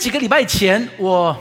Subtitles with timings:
[0.00, 1.36] 几个礼拜前，我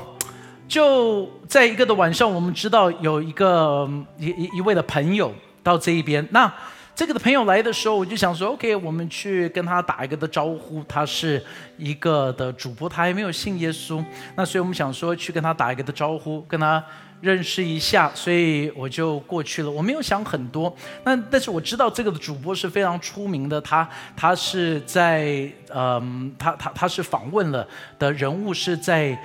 [0.67, 5.33] 就在一个的晚上，我们知道有一个一一一位的朋友
[5.63, 6.27] 到这一边。
[6.31, 6.53] 那
[6.93, 10.83] 这个的朋友来的时候，我就想说，OK，我们去跟他打一个的招呼。
[10.89, 11.41] 他是
[11.77, 14.03] 一个的主播，他还没有信耶稣。
[14.35, 16.83] 那所以我们想说去跟他打一个的招呼，跟他。
[17.21, 19.69] 认识一下，所以我就过去了。
[19.69, 29.19] 我没有想很多，那但是我知道这个主播是非常出名的，他他是在嗯，他他他是访问了的人物是在。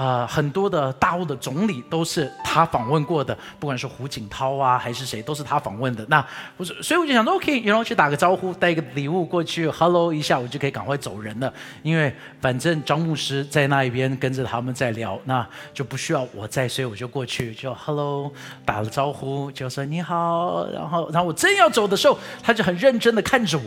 [0.00, 6.02] 呃，很多的大陆的总理都是他访问过的，不管是胡锦涛啊，还是谁，都是他访问的。
[6.08, 6.26] 那
[6.56, 11.52] 不是，所以我就想说，OK，然后去打个招呼，带一个礼物过去，Hello 一下，我就可以赶快走人了。
[11.82, 18.32] 因为反正张牧师在那一边跟着他们在聊，那就不需要我在，所以我就过去就 Hello
[18.64, 20.66] 打了招呼，就说你好。
[20.72, 23.64] 然后，然后我正要走的时候，他就很认真的看着我，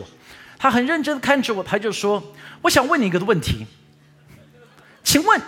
[0.58, 2.20] 他很认真的看着我，他就说
[2.62, 3.64] ：“我想问你一个问题，
[5.04, 5.40] 请问。”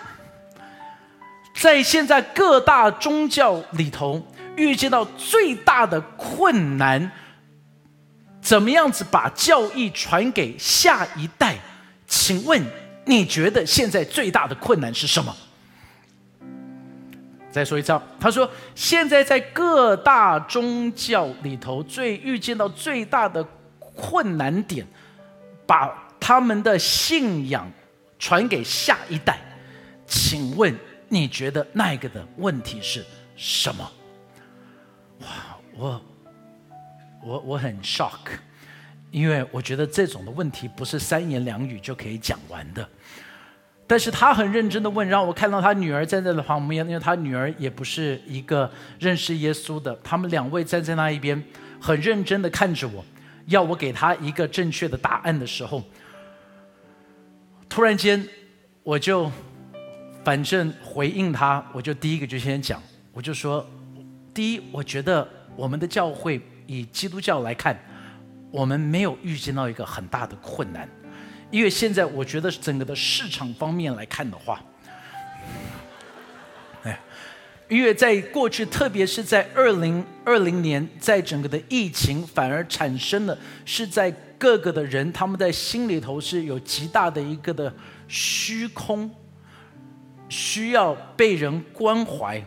[1.57, 4.23] 在现在各大宗教里头，
[4.57, 7.11] 遇见到最大的困难，
[8.43, 11.57] 怎么样子把教义传给下一代？
[12.07, 12.63] 请问
[13.07, 15.35] 你觉得现在最大的困难是什么？
[17.51, 23.43] 再说一次，他说现在在各大宗教里头，最遇见到最大的
[23.79, 24.87] 困难点，
[25.67, 27.67] 把他们的信仰
[28.19, 29.41] 传给下一代，
[30.07, 30.79] 请问？
[31.09, 33.05] 你觉得那一个的问题是
[33.37, 33.93] 什么？
[35.21, 35.29] 哇，
[35.77, 36.03] 我
[37.23, 38.19] 我我很 shock，
[39.13, 42.87] 因为我觉得这种的问题不是三言两语就可以讲完的。
[43.87, 49.97] 但是他很认真的问，让我看到他女儿站在了旁边，因为他女儿也不是一个认识耶稣的。
[50.03, 51.41] 他们两位站在那一边，
[51.81, 53.05] 很认真的看着我，
[53.47, 55.85] 要我给他一个正确的答案的时候，
[57.69, 58.29] 突然间
[58.83, 59.31] 我就。
[60.27, 62.83] 反正回应他，我就第一个就先讲，
[63.13, 63.65] 我就说，
[64.35, 67.79] 第一，我觉得我们的教会以基督教来看，
[68.51, 70.89] 我们没有遇见到一个很大的困难，
[71.53, 74.61] 因为现在我觉得整个的市场方面来看的话，
[76.83, 76.99] 哎，
[77.69, 87.73] 因为在过去，特别是在二零二零年，在整个的疫情反而产生了是在各个的人他们在心里头是有极大的一个的
[88.09, 89.09] 虚空。
[90.29, 92.43] 需要被人关怀，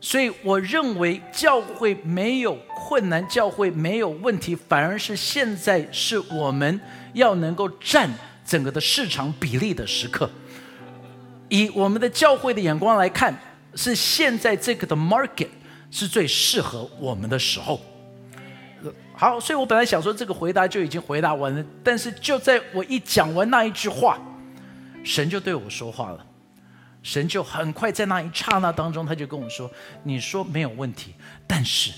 [0.00, 6.80] 所以我认为教会没有困难，教会没有问题，反而是现在是我们
[7.12, 8.10] 要能够占
[8.44, 10.28] 整个的市场比例的时刻。
[11.48, 13.34] 以我们的教会的眼光来看，
[13.74, 15.48] 是现在这个的 market
[15.90, 17.80] 是最适合我们的时候。
[19.16, 24.18] 好，所以我本来想说这个回答就已经回答完了，但是就在我一讲完那一句话，
[25.04, 26.26] 神就对我说话了。
[27.04, 29.70] 神就很快在那一刹那当中，他就跟我说
[30.02, 31.14] ：“你说没有问题，
[31.46, 31.92] 但是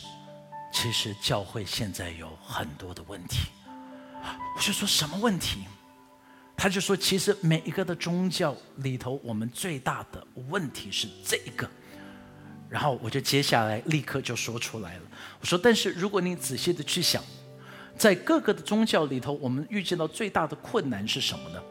[0.72, 3.48] 其实教会现在有很多的问题。”
[4.56, 5.60] 我就说什么问题？
[6.56, 11.70] 他就说：“其实每一个的宗教里头，我们最大的问题是这一个。”
[12.68, 15.02] 然后我就接下来立刻就说出来了。
[15.40, 17.22] 我说：“但是如果你仔细的去想，
[17.96, 21.62] 在各个的宗教里头，我们遇见到最大的困难是什么呢？”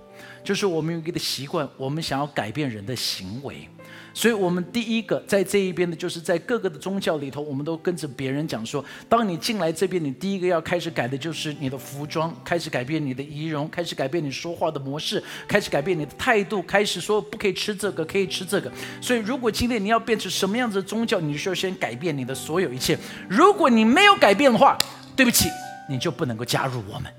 [0.45, 3.67] 就是我们有一个习惯，我们想要改变人的行为，
[4.13, 18.71] 所以我们第一个在这一边的，就是在各个的宗教里头，我们都跟着别人讲说，当你进来这边，你第一个要开始改的就是你的服装，开始改变你的仪容，开始改变你说话的模式，开始改变你的态度，开始说不可以吃这个，可以吃这个。
[19.01, 22.95] 所以，如果今天你要变成什么样子的宗教，你需要先改变你的所有一切。
[23.27, 24.77] 如果你没有改变的话，
[25.15, 25.49] 对不起，
[25.89, 27.11] 你就不能够加入我们。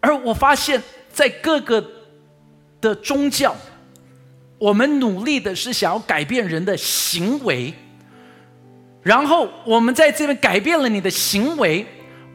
[0.00, 0.82] 而我发现。
[1.20, 1.86] 在各个
[2.80, 3.54] 的宗教，
[4.56, 7.74] 我们努力的是想要改变人的行为，
[9.02, 11.84] 然后我们在这边改变了你的行为，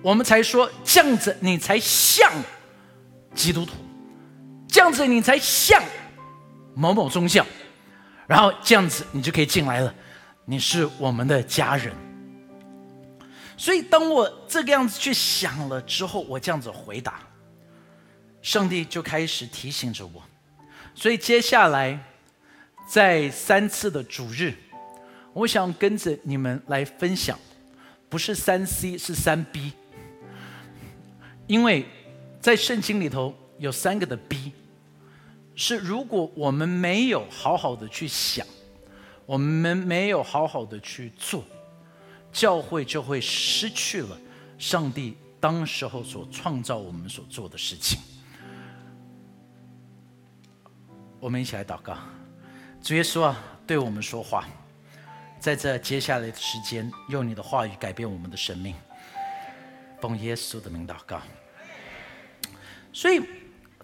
[0.04, 2.32] 我们才说这样子你才像
[3.34, 3.74] 基督徒，
[4.68, 5.82] 这样子你才像
[6.76, 7.44] 某某宗教，
[8.28, 9.92] 然后这样子你就可以进来了，
[10.46, 11.92] 你是我们的家人。
[13.58, 17.20] 所以当我这个样子去想了之后，我这样子回答。
[18.46, 20.22] 上帝就开始提醒着我，
[20.94, 22.00] 所以接下来
[22.88, 24.54] 在三次的主日，
[25.34, 27.40] 我想跟着你们来分享，
[28.08, 29.74] 不是三 C 是三 B，
[31.48, 31.88] 因为
[32.40, 34.52] 在圣经里头有三个的 B，
[35.56, 38.46] 是如果我们没有好好的去想，
[39.26, 41.44] 我们没有好好的去做，
[42.32, 44.16] 教会就会失去了
[44.60, 48.00] 上帝当时候所创造我们所做的事情。
[51.26, 51.98] 我们一起来祷告，
[52.84, 53.36] 主耶稣啊，
[53.66, 54.48] 对我们说话，
[55.40, 58.76] 在这接下来的时间，用你的话语改变我们的生命。
[60.00, 61.20] 奉耶稣的名祷告。
[62.94, 63.20] 所以，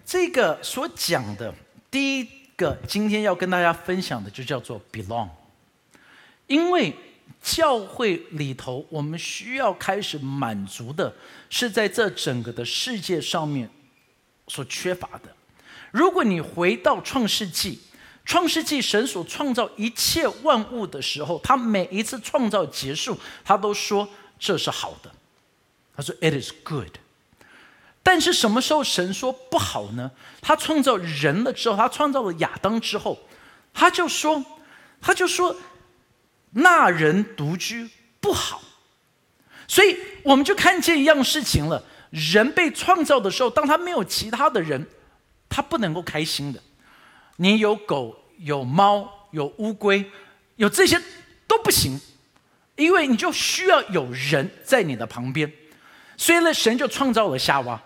[0.04, 1.52] 这个所讲的
[1.90, 5.28] 第一个，今天要跟大家分享的，就叫做 belong。
[6.46, 6.94] 因为
[7.42, 11.12] 教会里头，我们需要开始满足的，
[11.50, 13.68] 是在这整个的世界上面
[14.46, 15.34] 所缺乏的。
[15.92, 17.78] 如果你回到创世纪，
[18.24, 24.08] 创世纪神所创造一切万物的时候，他每一次创造结束，他都说
[24.38, 25.12] 这是好的。
[25.94, 26.96] 他说 “It is good”。
[28.02, 30.10] 但是什么时候神说不好呢？
[30.40, 33.18] 他创造人了之后，他创造了亚当之后，
[33.74, 34.44] 他就说，
[35.00, 35.54] 他就说
[36.52, 38.62] 那人独居不好。
[39.68, 44.88] 所以我们就看见一样事情了：人被创造的时候，当他没有其他的人。
[45.52, 46.58] 他不能够开心的，
[47.36, 50.10] 你有狗、有猫、有乌龟，
[50.56, 50.98] 有这些
[51.46, 52.00] 都不行，
[52.76, 55.52] 因为你就需要有人在你的旁边。
[56.16, 57.80] 所以呢，神就创造了夏娃，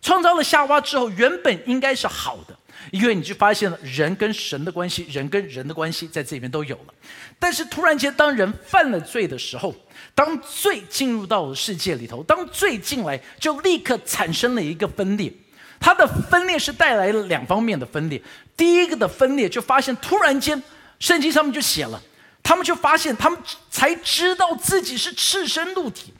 [0.00, 2.56] 创造了夏娃之后，原本应该是好的，
[2.92, 6.94] 因为你就发现了人跟神的关系，人跟人的关系在这里面都有了。
[7.38, 9.74] 但是突然间，当人犯了罪的时候，
[10.14, 15.32] 当罪进入到了世界里头，当罪进来，就立刻产生了一个分裂。
[15.80, 18.20] 它的分裂是带来了两方面的分裂。
[18.56, 20.60] 第一个的分裂就发现，突然间，
[20.98, 22.02] 圣经上面就写了，
[22.42, 23.38] 他们就发现，他们
[23.70, 26.12] 才知道自己是赤身露体，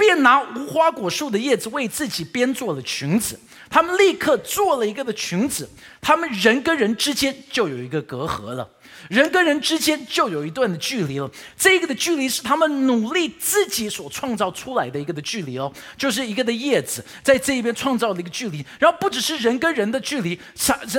[0.00, 3.38] 便拿无花果树的叶子为自己编做了裙子。
[3.68, 5.68] 他们立刻做了一个的裙子，
[6.00, 8.68] 他们人跟人之间就有一个隔阂了。
[9.08, 18.64] 人跟人之间就有一段的距离了，这个的距离是他们努力自己所创造出来的一个的距离哦，就是一个的叶子在这一边创造的一个距离。
[18.78, 20.38] 然后不只是人跟人的距离，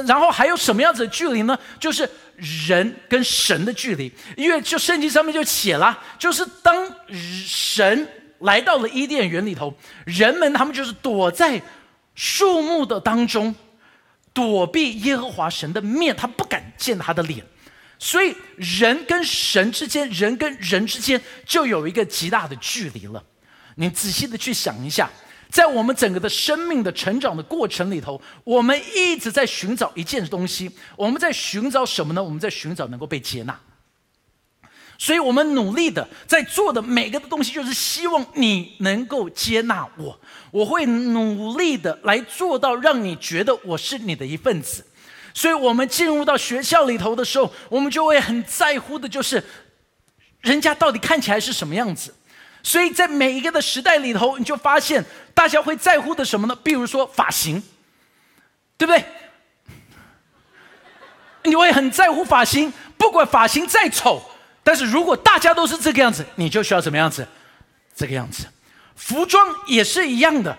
[0.07, 1.57] 然后还有什么样子的距离呢？
[1.79, 2.09] 就是
[2.67, 4.11] 人跟神的距离。
[4.37, 6.89] 因为就圣经上面就写了，就是当
[7.45, 8.07] 神
[8.41, 9.73] 来到了伊甸园里头，
[10.05, 11.61] 人们他们就是躲在
[12.15, 13.55] 树木的当中，
[14.33, 17.45] 躲避耶和华神的面，他不敢见他的脸。
[17.97, 23.23] 所以，人跟神之间，人跟人之间就有一个极大的距离了。
[23.75, 25.07] 你仔细的去想一下，
[25.49, 30.71] 在我们整个的生命的成长的过程里头，我们一直在寻找一件东西。
[30.95, 32.23] 我们在寻找什么呢？
[32.23, 33.59] 我们在寻找能够被接纳。
[35.01, 40.21] 所以我们努力的在做的每个的东西，就是希望你能够接纳我。
[40.51, 44.85] 我会努力的来做到，让你觉得我是你的一份子。
[45.33, 49.43] 所以我们进入到学校里头的时候，我们就会很在乎的，就是
[50.41, 52.13] 人家到底看起来是什么样子。
[52.61, 55.03] 所以在每一个的时代里头，你就发现
[55.33, 56.55] 大家会在乎的什么呢？
[56.63, 57.63] 比如说发型，
[58.77, 59.03] 对不对？
[61.45, 64.21] 你会很在乎发型，不管发型再丑，
[64.63, 67.27] 但是如果大家都是这个样子，你就需要什么样子？
[67.95, 68.45] 这个样子。
[68.95, 70.57] 服装也是一样的。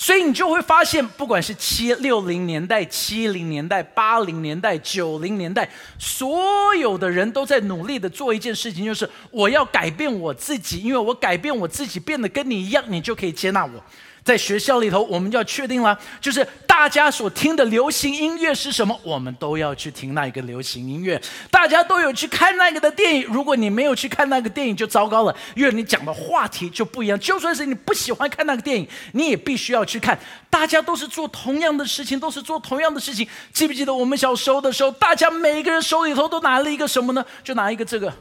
[0.00, 5.68] 所以你就会发现，不管是七六零年代、七零年代、八零年代、九零年代，
[5.98, 13.84] 所有的人都在努力的做一件事情，就是我要改变我自己，因为我改变我自己，变得跟你一样，你就可以接纳我。
[14.28, 21.18] 在学校里头，我们就要确定了，就是大家所听的流行音乐是什么，我们都要去听那一个流行音乐。
[21.50, 27.18] 大家都有去看那个的电影，如果你没有去看那个电影，就糟糕了，因为你讲的话题就不一样。
[27.18, 30.18] 就算是你不喜欢看那个电影，你也必须要去看。
[30.50, 33.26] 大家都是做同样的事情，都是做同样的事情。
[33.50, 37.24] 记不记得我们小时候的时候，大家每一个人手里头都拿了一个什么呢？
[37.42, 38.12] 就拿一个这个，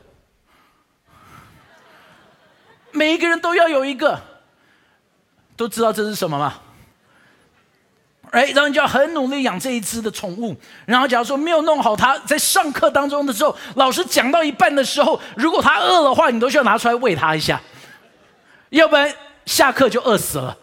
[2.94, 4.37] 每一个人都要有一个。
[5.58, 6.62] 都知道这是什么吗？
[8.32, 10.56] 哎，然后你就要很努力养这一只的宠物。
[10.86, 17.62] 然后，假如说没有弄好它，在上课当中的时候，老师讲到一半的时候，如果它饿的话，你都需要拿出来喂它一下，
[18.70, 19.12] 要不然
[19.46, 20.58] 下课就饿死了，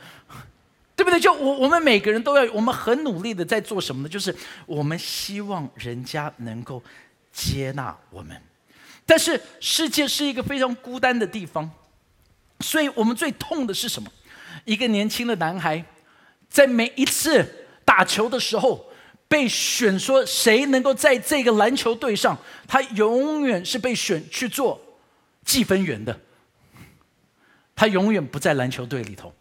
[0.94, 1.18] 对不对？
[1.18, 4.08] 就我我们每个人都要，我们很努力的在做什么呢？
[4.10, 4.36] 就是
[4.66, 6.82] 我们希望人家能够
[7.32, 8.38] 接纳我们，
[9.06, 11.70] 但是世界是一个非常孤单的地方，
[12.60, 14.12] 所以我们最痛的是什么？
[14.64, 15.85] 一个年轻的男孩，
[16.49, 18.90] 在每一次打球的时候
[19.28, 24.80] 被选，说谁能够在这个篮球队上，他永远是被选去做
[25.44, 26.18] 计分员的。
[27.76, 29.35] 他永远不在篮球队里头，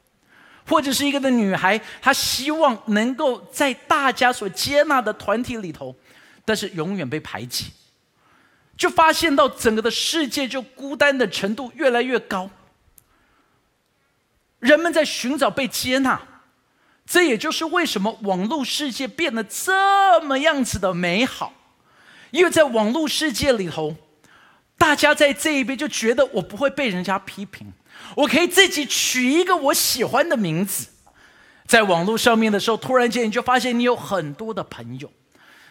[0.67, 5.95] 或者是一个的女孩，她希望能够在大家所接纳的团体里头，
[6.43, 7.67] 但是永远被排挤，
[8.75, 12.49] 就发现到整个的世界就孤单的程度越来越高。
[14.63, 16.21] 人们在寻找被接纳，
[17.05, 21.51] 这也就是为什么网络世界变得这么样子的美好。
[22.31, 23.93] 因为在网络世界里头，
[24.77, 27.73] 大家在这一边就觉得我不会被人家批评，
[28.15, 30.87] 我可以自己取一个我喜欢的名字。
[31.67, 35.11] 在网络上面的时候，突然间你就发现你有很多的朋友，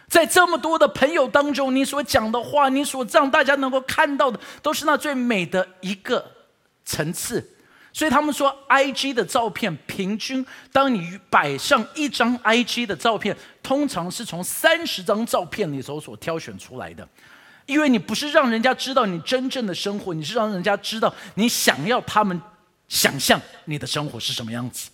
[0.07, 6.31] 在这么多的朋友当中，你所讲的话，你所让大家能够看到的，都是那最美的一个
[6.85, 7.52] 层次。
[7.93, 17.07] 所以他们说，I G 的照片平均，当你摆上一张 I G 的照片，通常是从三十张照片里头所挑选出来的，
[17.67, 22.41] 因为你不是让人家知道你真正的生活，你是让人家知道你想要他们
[22.89, 24.89] 想象你的生活是什么样子。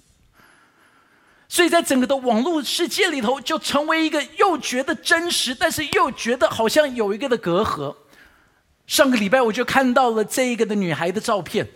[1.48, 7.94] 所以在整个的网络世界里头，就成为一个又觉得真实，但是又觉得好像有一个的隔阂。
[8.88, 11.66] 上个礼拜我就看到了这一个的女孩的照片，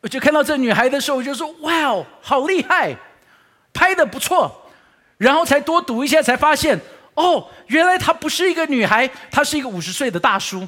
[0.00, 2.96] 我就看到这女孩的时候，我就说：“哇哦，好厉害，
[3.72, 4.70] 拍的不错。”
[5.18, 6.80] 然后才多读一下，才发现
[7.14, 10.66] 哦，原来她不是一个女孩，她是一个五十岁的大叔。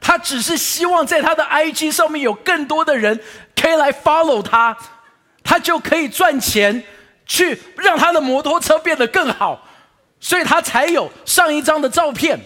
[0.00, 3.20] 他只是希望在他的 IG 上面有更多的人
[3.56, 4.76] 可以来 follow 他，
[5.42, 6.84] 他就可以赚钱，
[7.26, 9.66] 去让他的摩托车变得更好，
[10.20, 12.38] 所以他才有上一张的照片。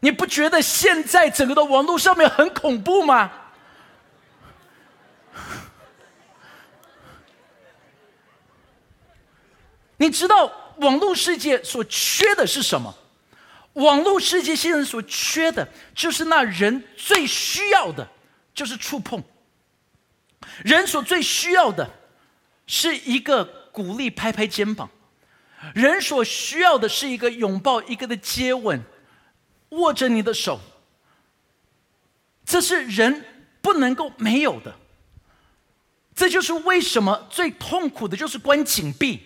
[0.00, 3.30] 你不觉得现在整个的网络上面很恐怖吗？
[9.96, 12.94] 你知道网络世界所缺的是什么？
[13.72, 18.08] 网络世界现在所缺的，就是那人最需要的，
[18.54, 19.22] 就是触碰。
[20.64, 21.88] 人所最需要的，
[22.66, 24.88] 是一个鼓励，拍拍肩膀；
[25.74, 28.80] 人所需要的是一个拥抱，一个的接吻，
[29.70, 30.60] 握着你的手。
[32.44, 33.24] 这是人
[33.60, 34.74] 不能够没有的。
[36.14, 39.20] 这就是为什么最痛苦的就是关紧闭。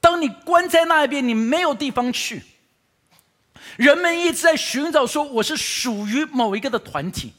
[0.00, 2.42] 当你关在那一边，你没有地方去。
[3.76, 7.32] 人们一直在寻找说我是属于某一个的团体，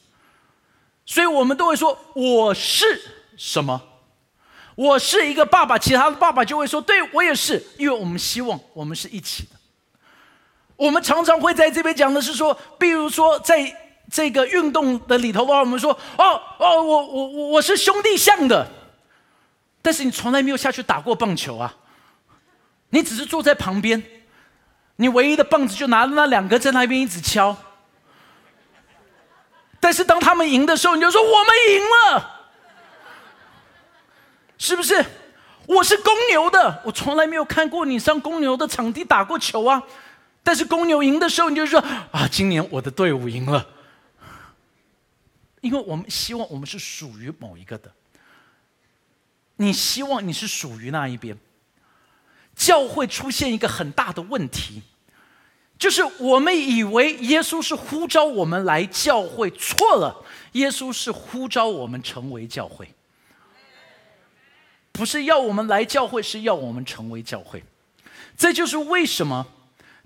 [1.06, 3.00] 所以我们都会说我是
[3.36, 3.80] 什么？
[4.74, 9.57] 我是一个爸爸，其他的爸爸就会说对我也是，因为我们希望我们是一起的。
[10.78, 13.76] 我们常常会在这边讲的是说，比如说在
[14.08, 18.64] 这个运动的里头的话，我们说哦哦，我我我我是兄弟象的，
[19.82, 21.74] 但是你从来没有下去打过棒球啊，
[22.90, 24.00] 你只是坐在旁边。
[25.00, 27.56] 你唯一的棒子就拿着那两个在那边一直敲，
[29.80, 32.40] 但是当他们赢的时候，你就说我们赢了，
[34.56, 35.04] 是不是？
[35.66, 39.82] 我是公牛的，我从来没有看过你上公牛的场地打过球啊。
[40.42, 41.78] 但是公牛赢的时候，你就说
[42.10, 43.66] 啊，今年我的队伍赢了，
[45.60, 47.92] 因为我们希望我们是属于某一个的。
[49.56, 51.36] 你希望你是属于那一边。
[52.54, 54.82] 教会出现一个很大的问题，
[55.78, 60.24] 就是我们以为耶稣是呼召我们来教会，错了。
[60.52, 62.92] 耶稣是呼召我们成为教会，
[64.90, 67.62] 不是要我们来教会，是要我们成为教会。
[68.36, 69.46] 这就是为什么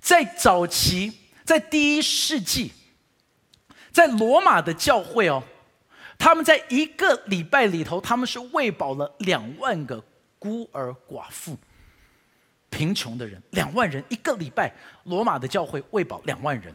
[0.02, 1.12] 在早期，
[1.44, 2.72] 在第一世纪，
[3.92, 5.40] 在罗马的教会哦，
[6.18, 10.04] 他们在一个礼拜里头，他们是喂饱了两万个
[10.40, 11.56] 孤儿寡妇。
[12.68, 16.74] 贫穷的人两万人一个礼拜，罗马的教会喂饱两万人，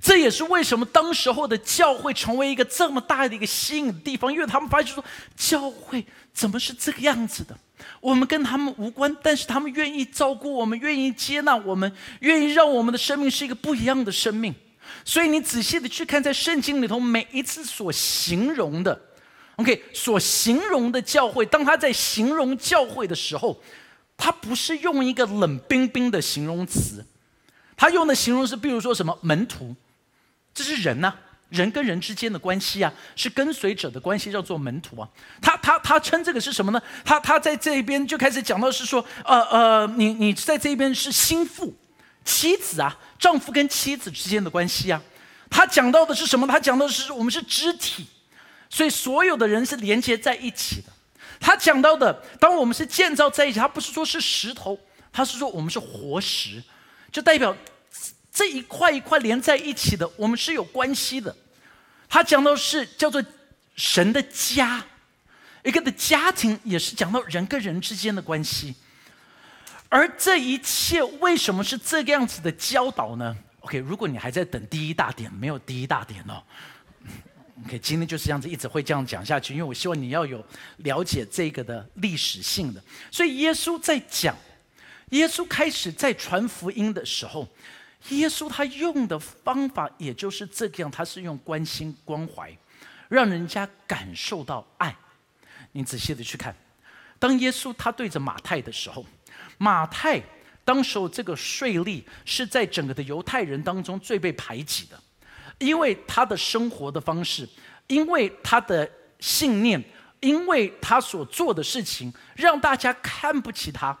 [0.00, 5.02] 这也是为什么当时候的教会成为一个这么大的一个吸引的地方，因为他们发现说，
[5.36, 6.04] 教会
[6.34, 7.56] 怎么是这个样子的？
[8.00, 14.54] 我们跟他们无关，但是他们愿意照顾我们，愿意接纳我们，愿意让我们的生命是一个不一样的生命。
[15.04, 19.00] 所以你仔细的去看，在圣经里头每一次所形容的
[19.56, 23.60] ，OK，所形容的教会，当他在形容教会的时候。
[24.14, 27.04] 他不是用一个冷冰冰的形容词，
[27.76, 29.74] 他用的形容是，比如说什么门徒，
[30.54, 31.12] 这是人呐，
[31.52, 35.08] 人跟人之间的关系啊，是跟随者的关系，叫做门徒啊。
[35.40, 36.82] 他他他称这个是什么呢？
[37.04, 41.74] 他他在这边就开始讲到是说，呃呃，你你在这边是心腹、
[42.24, 45.00] 妻子啊，丈夫跟妻子之间的关系啊。
[45.50, 46.46] 他讲到的是什么？
[46.46, 48.06] 他讲到的是我们是肢体，
[48.70, 50.90] 所以所有的人是连接在一起的。
[51.38, 54.78] 他讲到的，当我们是建造在一起，他不是说是石头，
[55.12, 56.62] 他是说我们是活石，
[57.10, 57.54] 就代表
[58.32, 61.36] 这一块一块连在一起的，我们是有关系的。
[62.08, 63.22] 他讲到是叫做
[63.76, 64.84] 神的家，
[65.62, 68.74] 一个的家庭也是讲到人跟人之间的关系。
[69.88, 76.42] 而这一切为什么是这个样子的教导呢？OK，如果你还在等第一大点，没有第一大点哦。
[77.66, 80.42] OK，今天就是这样子，一直会这样讲下去，因为我希望你要有
[80.78, 82.82] 了解这个的历史性的。
[83.10, 84.34] 所以耶稣在讲，
[85.10, 87.46] 耶稣开始在传福音的时候，
[88.08, 92.56] 耶稣他用的方法也就是这个样，他是用关心关怀，
[93.08, 94.94] 让人家感受到爱。
[95.72, 96.54] 你仔细的去看，
[97.18, 99.06] 当耶稣他对着马太的时候，
[99.56, 100.20] 马太
[100.64, 105.00] 当时候这个税吏是在整个的犹太人当中最被排挤的，
[105.58, 107.48] 因为他的生活的方式，
[107.86, 109.82] 因为他的信念，
[110.20, 113.96] 因为他所做的事情，让大家看不起他。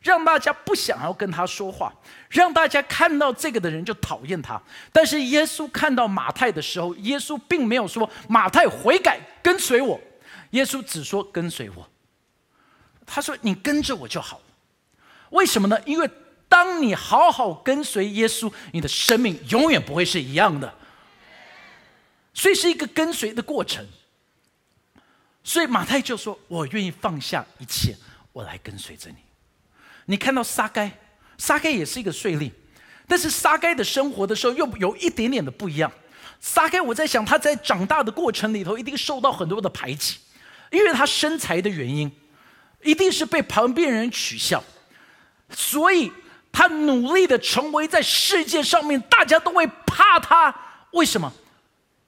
[0.00, 1.92] 让大家不想要跟他说话，
[2.30, 4.60] 让大家看到这个的人就讨厌他。
[4.92, 10.00] 但是耶稣看到马太的时候，耶稣并没有说马太悔改跟随我，
[10.50, 11.86] 耶稣只说跟随我。
[13.04, 14.40] 他说你跟着我就好
[15.30, 15.78] 为什么呢？
[15.84, 16.08] 因为
[16.48, 20.74] 当你好好跟随耶稣，你的生命永远不会是一样的。
[22.32, 23.86] 所以是一个跟随的过程。
[25.44, 27.96] 所以马太就说：“我愿意放下一切，
[28.32, 29.16] 我来跟随着你。”
[30.10, 30.90] 你看到撒该，
[31.38, 32.50] 撒该也是一个税吏，
[33.06, 35.90] 但是撒该的生活的时候又有一点点的不一样。
[36.40, 40.16] 撒该，我在想他在长大的过程里头一定受到很多的排挤，
[40.72, 42.10] 因为他身材的原因，
[42.82, 44.64] 一定是被旁边人取笑，
[45.50, 46.12] 所以
[46.50, 50.52] 他努力的成为在世界上面大家都会怕他。
[50.90, 51.32] 为什么？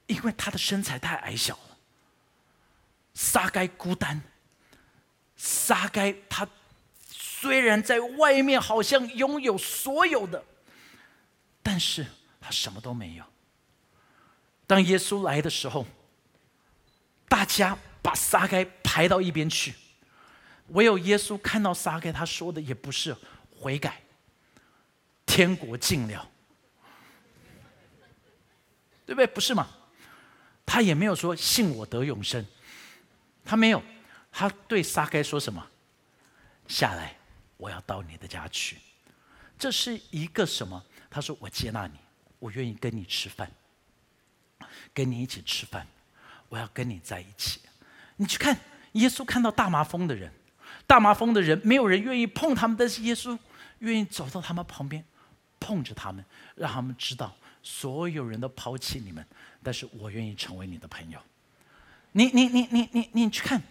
[0.08, 1.76] 因为他的身材太矮小了。
[3.14, 4.20] 撒该孤单，
[5.36, 6.48] 撒该他。
[7.42, 10.44] 虽然在外面好像拥有所有的，
[11.60, 12.06] 但是
[12.40, 13.24] 他什么都没有。
[14.64, 15.84] 当耶稣来的时候，
[17.28, 19.74] 大家把撒该排到一边去，
[20.68, 23.16] 唯有耶稣看到撒该，他说的也不是
[23.58, 24.00] 悔改，
[25.26, 26.30] 天国近了，
[29.04, 29.26] 对不对？
[29.26, 29.68] 不是吗？
[30.64, 32.46] 他也没有说信我得永生，
[33.44, 33.82] 他没有，
[34.30, 35.66] 他对撒该说什么？
[36.68, 37.18] 下来。
[37.62, 38.76] 我要到你的家去，
[39.56, 40.84] 这是一个什么？
[41.08, 41.94] 他说：“我接纳你，
[42.40, 43.48] 我愿意跟你吃饭，
[44.92, 45.86] 跟你一起吃饭，
[46.48, 47.60] 我要跟你在一起。”
[48.18, 48.58] 你去看，
[48.94, 50.32] 耶稣看到大麻风的人，
[50.88, 53.38] 大麻风的人没有人愿意碰他们，但是耶稣
[53.78, 55.04] 愿意走到他们旁边，
[55.60, 56.24] 碰着他们，
[56.56, 59.24] 让他们知道所有人都抛弃你们，
[59.62, 61.20] 但是我愿意成为你的朋友。
[62.10, 63.62] 你你你你你你去看，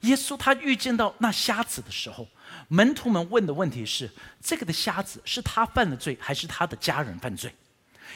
[0.00, 2.28] 耶稣他遇见到那瞎子的时候。
[2.68, 4.10] 门徒们问的问题是：
[4.40, 7.54] 这个的瞎子是他犯了罪，还是他的家人犯罪？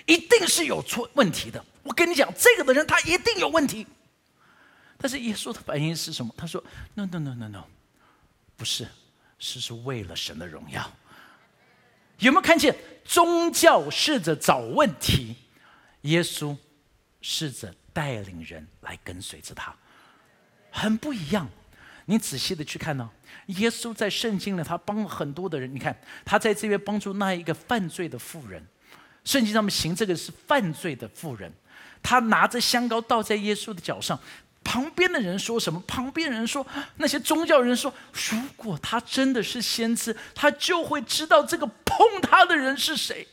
[0.05, 1.65] 一定是有错问题的。
[1.83, 3.87] 我跟你讲，这个的人他一定有问题。
[4.99, 6.35] 但是耶稣的反应是什么？
[6.37, 6.63] 他说
[6.95, 7.65] ：“No, no, no, no, no，
[8.57, 8.89] 不是，
[9.39, 10.91] 是是为了神的荣耀。”
[12.19, 15.37] 有没有看见宗教试着找问题，
[16.03, 16.57] 耶稣
[17.21, 19.75] 试着带领人来跟随着他，
[20.71, 21.47] 很不一样。
[22.07, 23.11] 你仔细的去看呢，
[23.47, 25.73] 耶稣在圣经里，他帮了很多的人。
[25.73, 28.65] 你看，他在这边帮助那一个犯罪的妇人，
[29.25, 31.53] 圣经上面行这个是犯罪的妇人，
[32.03, 34.19] 他拿着香膏倒在耶稣的脚上。
[34.63, 35.81] 旁边的人说什么？
[35.87, 36.67] 旁边人说，
[36.97, 43.27] 那些宗教人说，如果他真的是先知，他就会知道这个碰他的人是谁。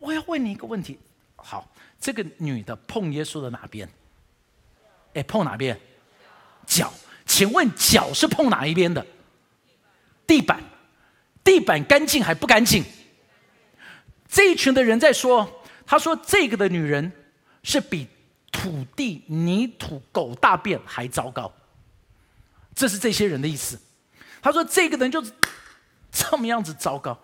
[0.00, 0.98] 我要问你一个问题，
[1.36, 1.68] 好，
[2.00, 3.88] 这个女的碰耶稣的哪边？
[5.14, 5.78] 哎，碰哪边？
[6.66, 6.92] 脚。
[7.26, 9.04] 请问脚是碰哪一边的？
[10.26, 10.62] 地板，
[11.42, 12.84] 地板干净还不干净？
[14.28, 17.10] 这一群的人在说，他说这个的女人
[17.62, 18.06] 是比
[18.52, 21.52] 土地、泥土、狗大便还糟糕。
[22.74, 23.80] 这是这些人的意思。
[24.42, 25.32] 他说这个人就是
[26.12, 27.18] 这么样子糟糕。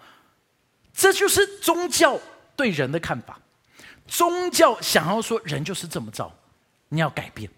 [0.93, 2.19] 这就是宗教
[2.57, 3.39] 对人的看法。
[4.07, 6.33] 宗教想要说人就是这么糟，
[6.89, 7.51] 你要改变。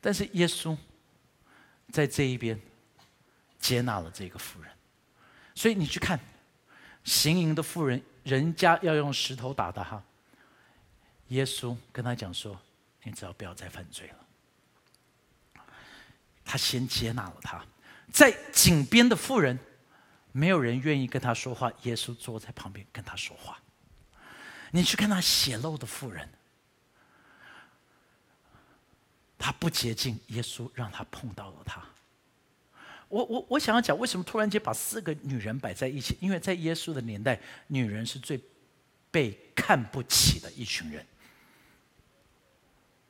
[0.00, 0.76] 但是耶稣。
[1.90, 2.60] 在这一边
[3.58, 4.70] 接纳了这个妇人，
[5.54, 6.20] 所以你去看
[7.04, 10.02] 行淫的妇人，人家要用石头打他，
[11.28, 12.60] 耶稣跟他讲说
[13.04, 15.62] ：“你只要不要再犯罪了。”
[16.44, 17.64] 他先接纳了他，
[18.12, 19.58] 在井边的妇人，
[20.32, 23.58] 没有人愿意跟他说话，耶稣坐在旁边跟他说话。
[24.70, 26.28] 你去看那血漏的妇人。
[29.38, 31.82] 他不洁净，耶稣让他碰到了他。
[33.08, 36.16] 我我我想要讲，为什么突然间把四个女人摆在一起？
[36.20, 38.38] 因为在耶稣的年代，女人是最
[39.10, 41.06] 被看不起的一群人。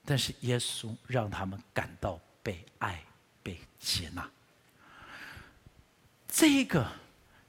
[0.05, 3.03] 但是耶稣让他们感到被爱、
[3.43, 4.31] 被接纳。
[6.29, 6.87] 这个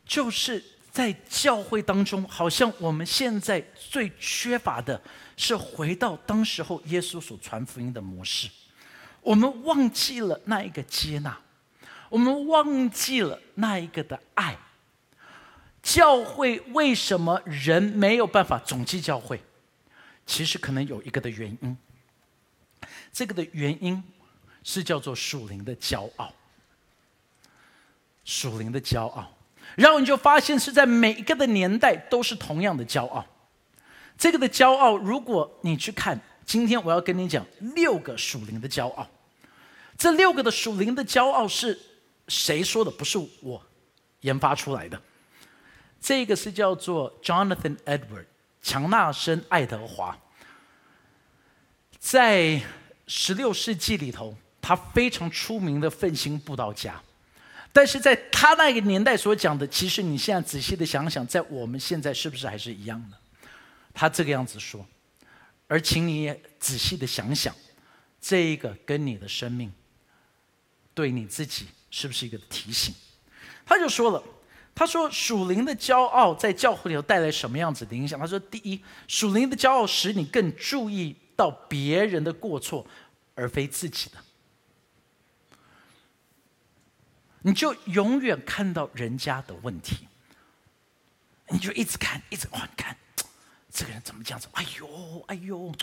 [0.03, 4.99] 就是在教会当中，好像我们现在最缺乏的
[5.37, 8.49] 是回到当时候耶稣所传福音的模式。
[9.21, 11.37] 我们忘记了那一个接纳，
[12.09, 14.57] 我们忘记了那一个的爱，
[15.81, 19.41] 教会为什么人没有办法总计教会？
[20.25, 21.77] 其实可能有一个的原因，
[23.11, 24.03] 这个的原因
[24.63, 26.33] 是叫做属灵的骄傲。
[28.25, 29.27] 属灵的骄傲，
[29.75, 33.25] 然后你就发现是在每一个的年代都是同样的骄傲。
[34.19, 39.07] 这个的骄傲，如果你去看，今天我要跟你讲六个属灵的骄傲。
[39.95, 41.77] 这六个的属灵的骄傲是
[42.27, 42.89] 谁说的？
[42.89, 43.61] 不是我
[44.21, 44.99] 研发出来的。
[46.01, 48.25] 这个是叫做 Jonathan Edward
[48.63, 50.17] 强纳森爱德华，
[51.99, 52.59] 在
[53.05, 56.99] 十六世纪里头，他非常出名的奋兴布道家。
[57.71, 63.17] 但是在他那个年代所讲的，其实你现在仔细的想想，在我们现在是不是还是一样的？
[63.93, 64.83] 他这个样子说，
[65.69, 67.55] 而请你也仔细的想想，
[68.19, 69.71] 这一个跟你的生命。
[70.93, 72.93] 对你自己是不是一个提醒？
[73.65, 74.21] 他就说了，
[74.73, 78.19] 他说属灵的骄傲在教会里头带来什么样子的影响？
[78.19, 82.85] 他说，第一，属灵的骄傲使你更注意到别人的过错，
[83.35, 84.17] 而非自己的，
[87.43, 90.07] 你就永远看到人家的问题，
[91.49, 92.97] 你就一直看，一直看，看
[93.79, 94.49] 这个人怎么这样子？
[94.51, 95.73] 哎呦，哎呦，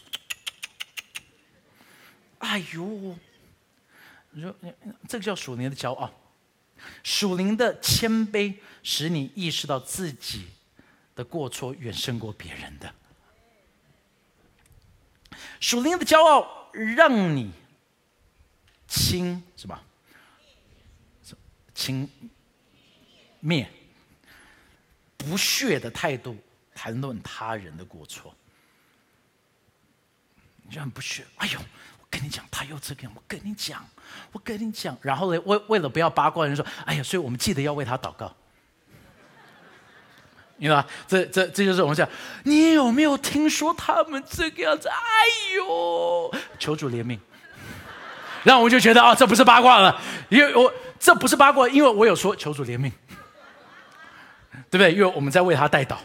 [2.41, 3.17] 哎呦。
[4.33, 4.55] 你说，
[5.09, 6.13] 这个叫属灵的骄傲，
[7.03, 10.47] 属灵的谦卑，使你意识到自己
[11.15, 12.95] 的过错远胜过别人的。
[15.59, 17.51] 属灵的骄傲让你
[18.87, 19.83] 轻什么？
[21.75, 22.07] 轻
[23.43, 23.67] 蔑、
[25.17, 26.37] 不屑的态度
[26.77, 28.35] 谈论他人的过错，
[30.63, 31.25] 你就很不屑。
[31.39, 31.59] 哎呦！
[31.99, 33.13] 我跟你讲，他又这个样。
[33.15, 33.85] 我跟你讲，
[34.31, 34.97] 我跟你讲。
[35.03, 38.33] 然后呢，为为了不要八卦，人说：“哎呀，所以我们记得要为他祷告。
[40.57, 40.87] ”你知道？
[41.09, 42.09] 这这这就是我们讲。
[42.45, 44.89] 你有没有听说他们这个样子？
[44.89, 44.95] 哎
[45.57, 47.19] 呦，求主怜悯。
[48.45, 52.93] 然后我就觉得啊，这不是八卦了，因为我这不是八卦，因为我有说求主怜悯，
[54.71, 54.93] 对不对？
[54.93, 55.97] 因为我们在为他代祷。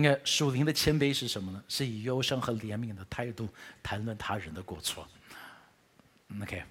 [0.00, 1.60] 那个属灵的谦卑是什么呢？
[1.68, 3.48] 是以忧伤和怜悯的态度
[3.82, 5.08] 谈论他人的过错。
[6.40, 6.62] OK，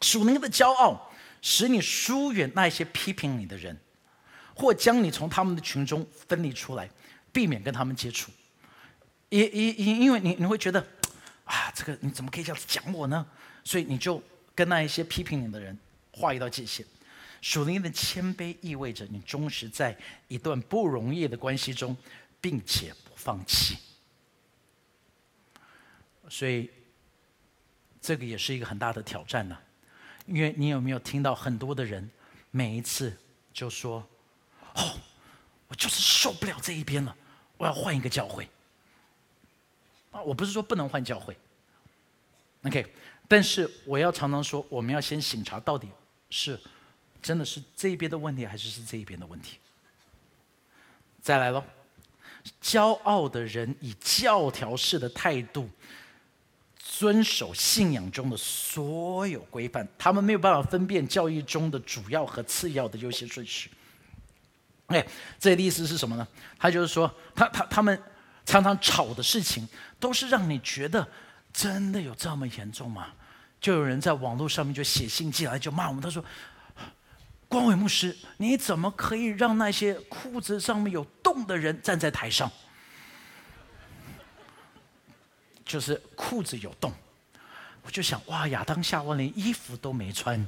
[0.00, 3.78] 属灵的骄傲使你疏远那些批评你的人，
[4.54, 6.88] 或将你从他们的群中分离出来，
[7.30, 8.32] 避免跟他们接触。
[9.28, 10.80] 因因因因为你你会觉得
[11.44, 13.26] 啊，这个你怎么可以这样子讲我呢？
[13.64, 14.22] 所以你就
[14.54, 15.76] 跟那一些批评你的人
[16.12, 16.86] 画一道界限。
[17.44, 19.94] 属灵的谦卑意味着你忠实在
[20.28, 21.94] 一段不容易的关系中，
[22.40, 23.76] 并且不放弃。
[26.30, 26.70] 所以，
[28.00, 29.58] 这个也是一个很大的挑战呢。
[30.24, 32.10] 因为你有没有听到很多的人，
[32.50, 33.14] 每一次
[33.52, 34.02] 就说
[34.76, 34.98] ：“哦，
[35.68, 37.14] 我就是受不了这一边了，
[37.58, 38.48] 我要换一个教会。”
[40.12, 41.36] 啊，我不是说不能换教会
[42.62, 42.86] ，OK，
[43.28, 45.90] 但是我要常常说，我们要先醒察到底
[46.30, 46.58] 是。
[47.24, 49.56] 真的是这边的问题，还是是这边的问题？
[51.22, 51.64] 再来喽，
[52.60, 55.66] 骄傲的人以教条式的态度
[56.76, 63.70] 遵守信仰中的所有规范，他们没有办法分辨教义中的主要和次要的优先顺序。
[64.88, 65.02] 哎，
[65.40, 66.28] 这的意思是什么呢？
[66.58, 67.98] 他就是说，他他他们
[68.44, 69.66] 常常吵的事情，
[69.98, 71.08] 都是让你觉得
[71.54, 73.14] 真的有这么严重吗？
[73.62, 76.22] 就有人在网络上面就写信进来，就骂我们，他说。
[77.54, 82.50] 光伟牧师，你怎么可以让那些裤子上面有洞的人站在台上？
[85.64, 86.92] 就是裤子有洞，
[87.82, 90.44] 我就想，哇，亚当夏娃连衣服都没穿，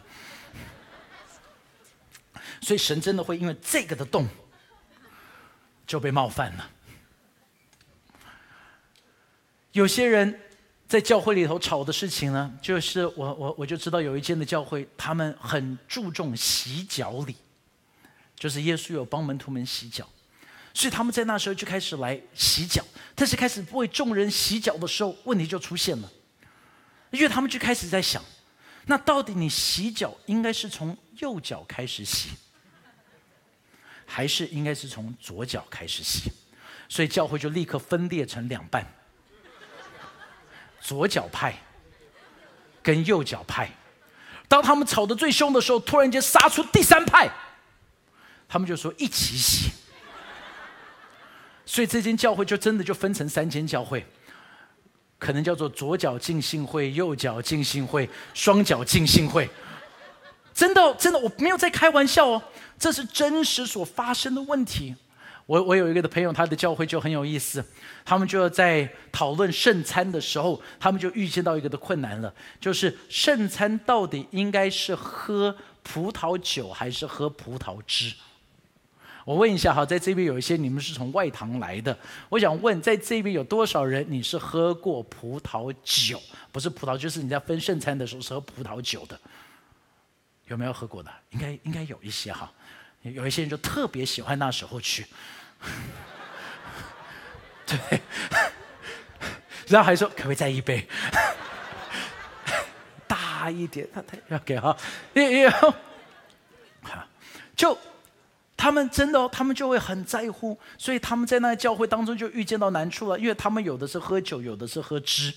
[2.61, 4.27] 所以神真的会因为这个的洞
[5.87, 6.71] 就被冒犯了。
[9.71, 10.41] 有些人。
[10.89, 17.35] 在教会里头吵的事情呢，就是我我我就知道有一间的教会，他们很注重洗脚礼，
[18.37, 20.09] 就是耶稣有帮门徒们洗脚，
[20.73, 22.85] 所以他们在那时候就开始来洗脚。
[23.17, 26.13] 但是开始为众人洗脚的时候，问题就出现了，
[27.11, 28.23] 因为他们就开始在想，
[28.85, 32.29] 那到底你洗脚应该是从右脚开始洗，
[34.05, 36.31] 还是应该是从左脚开始洗？
[36.89, 38.87] 所以教会就立刻分裂成两半。
[40.87, 41.53] 左脚派
[42.81, 43.69] 跟右脚派，
[44.47, 47.29] 当他们吵得最凶的时候，突然间杀出第三派，
[48.49, 49.73] 他们就说一起洗。
[51.65, 54.07] 所以这间教会就真的就分成三间教会，
[55.19, 59.51] 可能叫做左脚进信会、右脚进信会、双脚进信会。
[60.55, 62.41] 真的真的，我没有在开玩笑哦，
[62.79, 64.95] 这是真实所发生的问题。
[65.47, 67.65] 我我有一个的朋友，他的教会就很有意思，
[68.05, 78.13] 他们就在讨论圣餐的时候，他们就预见到一个的困难了，就是圣餐到底应该是喝葡萄酒还是喝葡萄汁？
[79.25, 81.97] 我问一下哈，在这边有一些你们是从外堂来的，
[82.29, 86.21] 我想问，在这边有多少人你是喝过葡萄酒？
[86.51, 89.19] 不是葡萄，就是你在分圣餐的时候是喝葡萄酒的，
[90.47, 91.11] 有没有喝过的？
[91.31, 92.53] 应该应该有一些哈，
[93.13, 95.07] 有一些人就特别喜欢那时候去。
[97.67, 98.01] 对，
[99.67, 100.87] 然后还说可不可以再一杯，
[103.09, 104.77] 大一点，他他要给哈，
[105.13, 105.75] 然后，
[107.57, 107.77] 就
[108.57, 115.35] 他们真的哦，他们就会很在乎，所以他们在那个教会当中就遇见到难处了，因为他们有的是喝酒，有的是喝汁，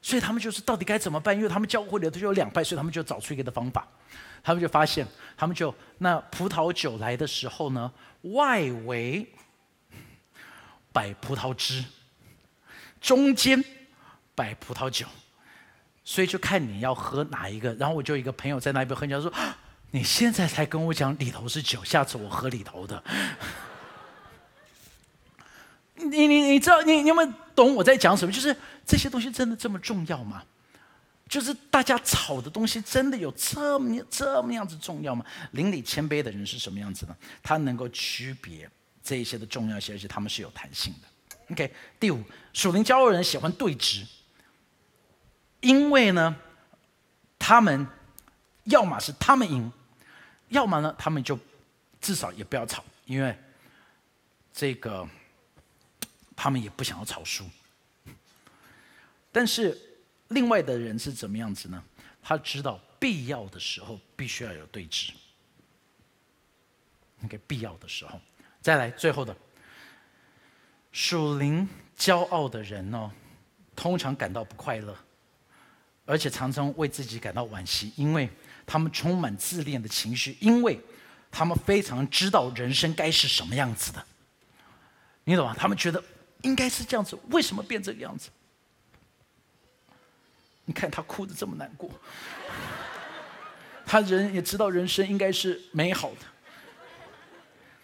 [0.00, 1.34] 所以他们就是到底该怎么办？
[1.34, 3.88] 因为他们教会里头就有两派，所以他们就找出一个的方法，
[4.42, 7.90] 他们就发现，他们就那葡萄酒来的时候呢。
[8.34, 9.26] 外围
[10.92, 11.84] 摆葡萄汁，
[13.00, 13.64] 中间
[14.32, 15.04] 摆葡萄酒，
[16.04, 17.74] 所以就看你要喝哪一个。
[17.74, 19.32] 然后我就一个朋友在那边喝酒，说
[19.90, 23.02] ：“你现在才跟我讲里头是酒，下次我喝里头的。
[25.96, 28.30] ”你你你知道你你们懂我在讲什么？
[28.30, 30.44] 就是这些东西真的这么重要吗？
[31.28, 35.24] 就是大家吵的东西，真的有这么这么样子重要吗？
[35.52, 37.16] 邻里谦卑的人是什么样子呢？
[37.42, 38.70] 他能够区别
[39.02, 41.08] 这一些的重要性，而且他们是有弹性的。
[41.52, 44.04] OK，第五，属灵骄傲人喜欢对峙，
[45.60, 46.36] 因为呢，
[47.38, 47.86] 他们
[48.64, 49.72] 要么是他们赢，
[50.48, 51.38] 要么呢，他们就
[51.98, 53.34] 至少也不要吵，因为
[54.52, 55.08] 这个
[56.36, 57.46] 他们也不想要吵输，
[59.32, 59.88] 但是。
[60.32, 61.82] 另外的人是怎么样子呢？
[62.22, 65.10] 他知道必要的时候必须要有对峙。
[67.24, 68.20] OK，必要的时候，
[68.60, 69.36] 再来最后的
[70.90, 73.12] 属灵骄傲的人呢，
[73.74, 74.96] 通常感到不快乐，
[76.04, 78.28] 而且常常为自己感到惋惜，因为
[78.66, 80.80] 他们充满自恋的情绪，因为
[81.30, 84.04] 他们非常知道人生该是什么样子的。
[85.24, 85.54] 你懂吗？
[85.56, 86.02] 他们觉得
[86.42, 88.30] 应该是这样子，为什么变这个样子？
[90.64, 91.90] 你看他哭的这么难过，
[93.84, 96.18] 他人也知道人生应该是美好的。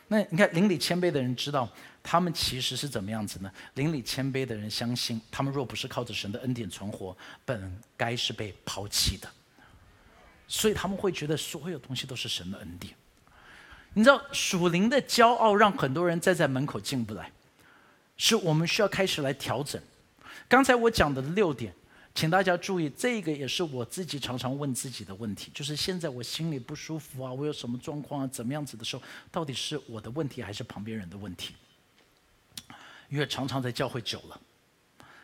[0.06, 1.68] 那你看邻里谦卑的人知道，
[2.04, 3.52] 他们其实是怎么样子呢？
[3.74, 7.14] 邻里谦卑的人相信，他们若不是靠着神的恩典存活，
[7.44, 9.28] 本该是被抛弃的。
[10.46, 12.94] 所以他们会觉得所有东西都是神的恩典。
[13.92, 17.30] 你知道属灵的骄傲让很多人站在门口进不来，
[18.16, 19.82] 是我们需要开始来调整。
[20.48, 21.74] 刚才我讲的六点。
[22.18, 31.54] 请大家注意，这个也是我自己常常问自己的问题，就是现在我心里不舒服啊，我有什么状况啊，怎么样子的时候，到底是我的问题还是旁边人的问题？
[33.08, 34.40] 因为常常在教会久了，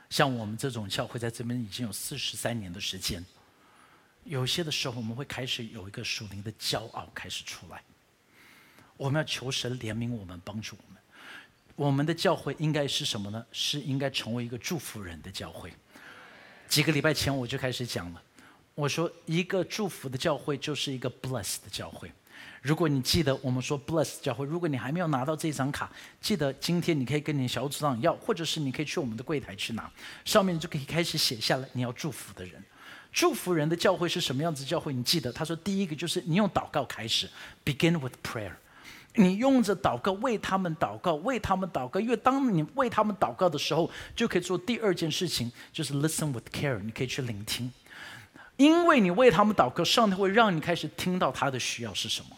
[0.08, 3.24] 像我们这种教会在这边已经有四十三年的时间，
[4.22, 7.82] 有些的时候我们会开始有一个属灵的骄傲开始出来，
[8.96, 11.02] 我们要求神怜悯我们，帮助我们。
[11.74, 13.44] 我们的教会应该是什么呢？
[13.50, 15.74] 是应该成为一个祝福人的教会。
[16.68, 18.22] 几个礼拜前我就开始讲了，
[18.74, 22.10] 我说一个祝福的教会就是一个 bless 的教会。
[22.62, 29.90] 如果你记得我们说 bless 教会，如果你还没有拿到这张卡，记得今天你可以跟你小组长要，或者是你可以去我们的柜台去拿，
[30.24, 32.62] 上面就可以开始写下来你要祝福的人。
[33.12, 34.92] 祝福人的教会是什么样子教会？
[34.92, 37.28] 你记得他说第一个就是你用祷告开始
[37.64, 38.54] ，begin with prayer。
[39.14, 47.72] 你用着祷告为他们祷告，为他们祷告，因为当你为他们祷告的时候，就可以做第二件事情，就是 listen with care，你可以去聆听。
[48.56, 52.36] 因为你为他们祷告，上帝会让你开始听到他的需要是什么。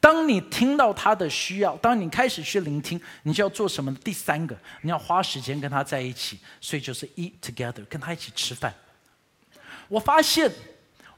[0.00, 3.94] 当你听到他的需要，当你开始去聆听，你就要做什么？
[3.96, 8.74] 第三个，你要花时间跟他在一起，所以就是 eat together，跟他一起吃饭。
[9.88, 10.50] 我发现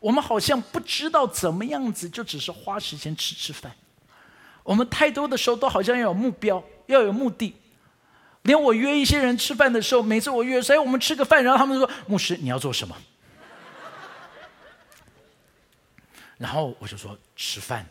[0.00, 3.74] 我们好像不知道怎么样子，就只是花时间吃吃饭。
[4.66, 7.54] 我们太多的时候都好像要有目标，要有目的。
[8.42, 12.96] 连我约一些人吃饭的时候，每次我约谁，我们吃个饭，然后他们说：“牧师，你要做什么？”
[16.36, 17.86] 然后我就说：“吃饭。”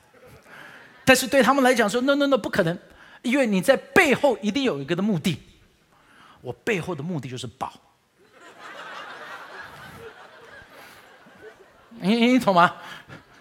[1.06, 2.78] 但是对他们来讲说：“No No No，不可能，
[3.22, 5.40] 因为你在背后一定有一个的目的。
[6.42, 7.72] 我背后的目的就是饱。
[12.02, 12.76] ”你你懂吗？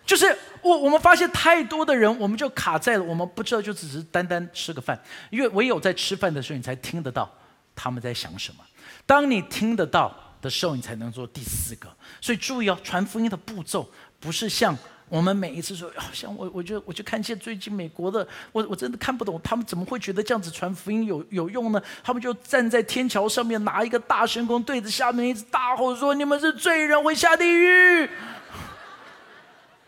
[0.06, 0.36] 就是。
[0.64, 7.30] 我我们发现太多的人，我们就卡在了，我们不知道就只是单单吃个饭，因为唯有在吃饭的时候，你才听得到
[7.76, 8.64] 他们在想什么。
[9.04, 11.94] 当你听得到的时候，你才能做第四个。
[12.18, 13.86] 所以注意哦，传福音的步骤
[14.18, 14.74] 不是像
[15.10, 21.82] 我们每一次说，好像我我就我就看见最近美国的，我我真的看不懂，他们怎么会觉得这样子传福音有有用呢？
[22.02, 28.08] 他们就站在天桥上面，拿一个大神弓对着下面一直大吼说：“你们是罪人，会下地狱。”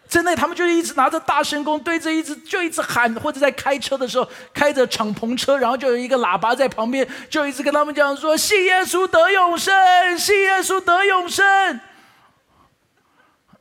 [0.08, 11.80] 真的，他们就一直拿着大神弓对着一直就一直喊，或者在开车的时候开着敞篷车，然后就有一个喇叭在旁边，就一直跟他们讲说：“信耶稣得永生，信耶稣得永生。”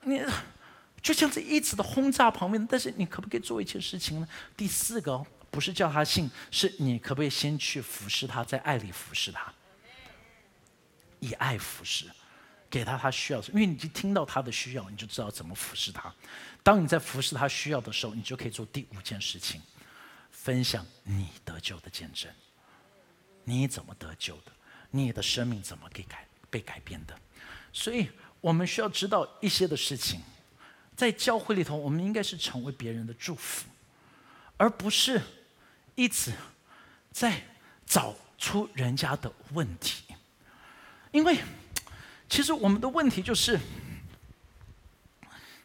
[0.07, 0.23] 你
[1.01, 4.27] 就这样子一直的轰炸旁边，但是你可不可以做一件事情呢？
[4.55, 9.51] 第四个不是叫他信，是你可不可以先去服侍他，在爱里服侍他，
[11.19, 12.05] 以爱服侍。
[12.69, 16.13] 给他他需要，因为你就听到他的需要，你就知道怎么服侍他。
[16.61, 19.61] 当你在服侍他需要的时候，你就可以做第五件事情：
[20.31, 22.29] 分享你得救的见证。
[23.43, 24.51] 你怎么得救的？
[24.89, 27.17] 你的生命怎么给改被改变的？
[27.71, 28.09] 所以
[28.41, 30.21] 我们需要知道一些的事情。
[30.95, 33.67] 在教会里头，我们应该是成为别人的祝福，
[34.57, 35.21] 而不是
[35.93, 36.33] 一直
[37.11, 37.41] 在
[37.85, 40.03] 找出人家的问题，
[41.11, 41.37] 因为。
[42.27, 43.59] 其实我们的问题就是，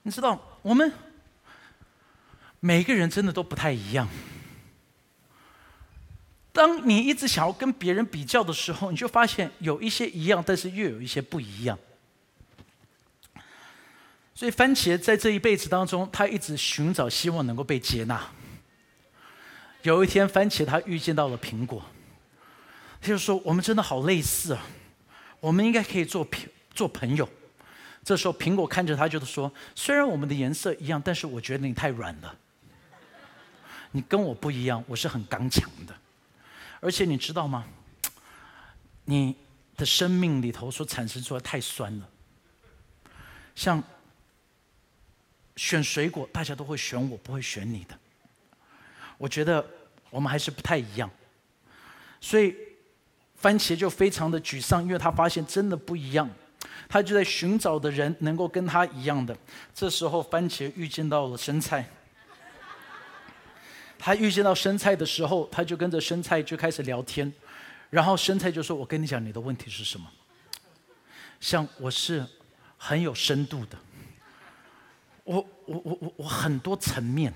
[0.02, 0.92] 你知道，我们
[2.60, 4.08] 每个人真的都不太一样。
[6.52, 11.78] 当你一直想要跟别人比较的时候，你就发现有一些一样，但是又有一些不一样。
[14.34, 18.28] 所以番茄在这一辈子当中，他一直寻找希望能够被接纳。
[19.82, 21.84] 有一天，番茄他遇见到了苹果，
[23.00, 24.66] 他就说：“我们真的好类似啊。”
[25.40, 26.40] 我们应该可以做朋
[26.74, 27.28] 做朋友。
[28.02, 32.34] 这时候，苹果看着他，就是说：“虽然我们的颜色一样，但是我觉得你太软了。
[33.90, 35.94] 你跟我不一样，我是很刚强的。
[36.80, 37.66] 而且你知道吗？
[39.04, 39.36] 你
[39.76, 42.08] 的生命里头所产生出来太酸了。
[43.54, 43.82] 像
[45.56, 47.98] 选水果，大家都会选我，不会选你的。
[49.18, 49.64] 我觉得
[50.08, 51.10] 我们还是不太一样。
[52.20, 52.56] 所以。”
[53.40, 56.28] 番茄就非常的沮丧，因为他发现真的不一样，
[56.86, 59.34] 他就在寻找的人能够跟他一样的。
[59.74, 61.88] 这时候，番茄遇见到了生菜，
[63.98, 67.32] 他遇见到生菜的时候，他就跟着生菜就开始聊天，
[67.88, 70.06] 然后生菜就说：“我跟你讲，你的问题是什么？
[71.40, 72.22] 像我是
[72.76, 73.78] 很有深度的，
[75.24, 77.32] 我我我我我很多层面，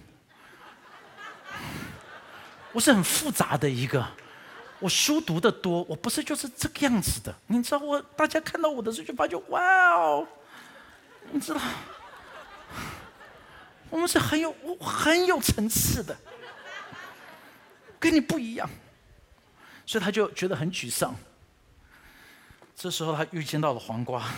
[2.74, 4.06] 我是很复杂的一个。”
[4.80, 7.34] 我书读的多，我不是就是这个样子的。
[7.46, 9.62] 你知道我，大家看到我的时候就发觉，哇
[9.94, 10.26] 哦，
[11.30, 11.60] 你知道，
[13.88, 16.14] 我们是很有很有层次的，
[17.98, 18.68] 跟你不一样，
[19.86, 21.14] 所以他就觉得很沮丧。
[22.76, 24.28] 这时候他遇见到了黄瓜，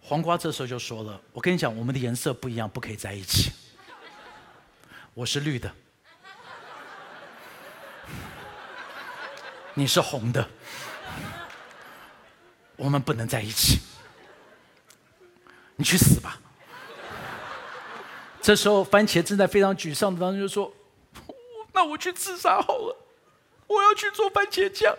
[0.00, 3.52] 黄瓜这时候就说了：“我跟你讲，我们的颜色不一样，不可以在一起。
[5.14, 5.70] 我是绿的。”
[9.74, 10.48] 你是红的，
[12.76, 13.80] 我们不能在一起，
[15.76, 16.38] 你去死吧！
[18.42, 20.72] 这时候，番茄正在非常沮丧的当中，就说
[21.72, 22.96] ：“那我去自杀好了，
[23.66, 24.94] 我要去做番茄酱。”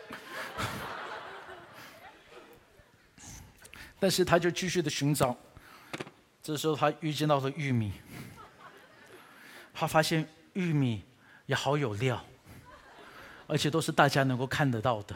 [4.00, 5.38] 但是他就继续的寻找。
[6.42, 7.94] 这时候，他遇见到了玉米，
[9.74, 11.04] 他发现玉米
[11.46, 12.26] 也好有料。
[13.48, 15.16] 而且都是大家能够看得到的，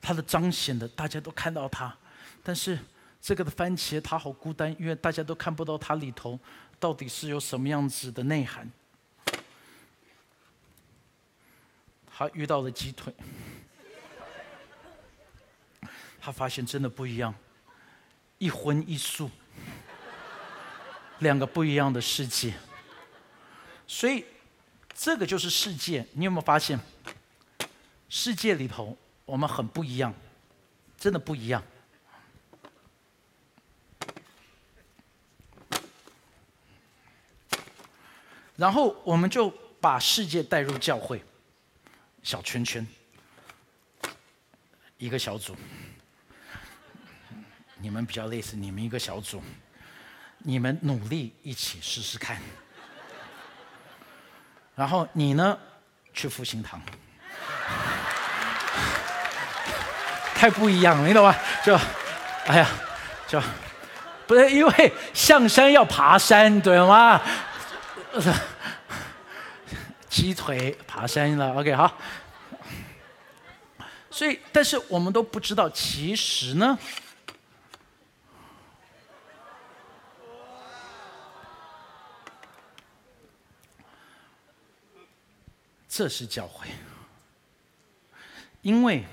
[0.00, 1.96] 它的彰显的大家都看到它，
[2.42, 2.78] 但是
[3.20, 6.38] 这个的番茄它好孤单，因为大家都看不到它里头
[6.78, 8.70] 到底是有什么样子的内涵。
[12.20, 13.14] 他遇到了鸡腿，
[16.20, 17.32] 他发现真的不一样，
[18.38, 19.30] 一荤一素，
[21.20, 22.54] 两个不一样的世界。
[23.86, 24.24] 所以
[24.92, 26.76] 这个就是世界，你有没有发现？
[28.08, 30.14] 世界里头，我们很不一样，
[30.96, 31.62] 真的不一样。
[38.56, 39.48] 然后我们就
[39.80, 41.22] 把世界带入教会，
[42.22, 42.84] 小圈圈，
[44.96, 45.54] 一个小组，
[47.76, 49.40] 你们比较类似，你们一个小组，
[50.38, 52.40] 你们努力一起试试看。
[54.74, 55.58] 然后你呢，
[56.12, 56.82] 去复兴堂。
[60.38, 61.34] 太不一样了，你懂吗？
[61.64, 61.74] 就，
[62.46, 62.68] 哎呀，
[63.26, 63.42] 就，
[64.24, 67.20] 不是因为上山要爬山，对吗？
[70.08, 71.92] 鸡腿爬山了，OK，好。
[74.12, 76.78] 所以，但是我们都不知道，其实呢，
[85.88, 86.68] 这是教会，
[88.62, 89.04] 因为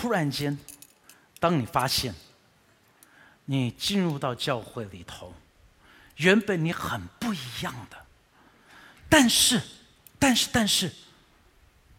[0.00, 0.56] 突然间，
[1.40, 2.14] 当你发现
[3.46, 5.34] 你进入到教会里头，
[6.18, 8.06] 原本你很不一样的，
[9.08, 9.60] 但是，
[10.16, 10.94] 但是，但是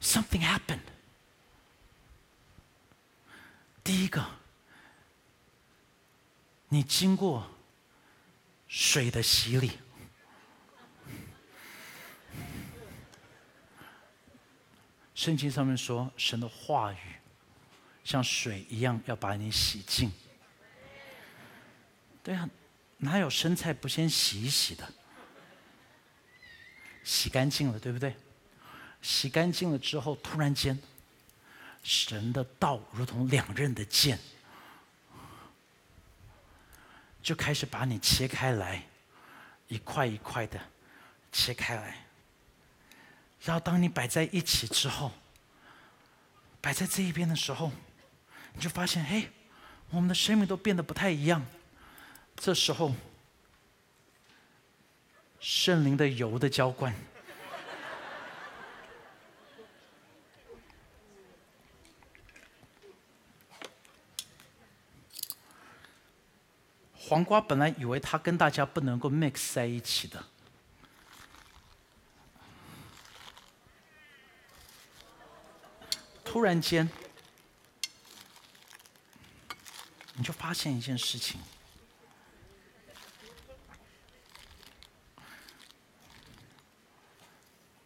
[0.02, 0.80] ，something happened。
[3.84, 4.26] 第一个，
[6.70, 7.52] 你经过
[8.70, 9.78] 水的洗礼，
[15.14, 17.19] 圣经上面说，神的话语
[18.10, 20.12] 像水一样要把你洗净。
[22.24, 22.49] 对啊，
[22.97, 24.91] 哪有生菜不先洗一洗的？
[27.03, 28.16] 洗干净了，对不对？
[29.03, 30.76] 洗干净了之后，突然间。
[31.84, 34.20] 神的道如同两刃的剑，
[37.22, 38.84] 就开始把你切开来，
[39.68, 40.60] 一块一块的
[41.32, 42.05] 切开来。
[43.43, 45.12] 然后当你摆在一起之后，
[46.60, 47.72] 摆在这一边的时候，
[48.60, 49.30] 就发现，嘿，
[49.89, 51.45] 我们的生命都变得不太一样。
[52.36, 52.93] 这时候，
[55.39, 56.93] 圣灵的油的浇灌。
[66.93, 70.24] 黄瓜本来以为它跟大家不能够 mix 在一起的，
[76.24, 76.88] 突然间，
[80.20, 81.40] 你就发现一件事情，